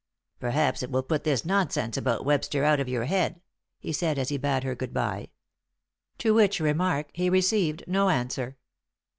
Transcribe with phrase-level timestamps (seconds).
[0.39, 3.39] "Perhaps it will put this nonsense about Webster out of your head,"
[3.77, 5.29] he said as he bade her good bye.
[6.17, 8.57] To which remark he received no answer.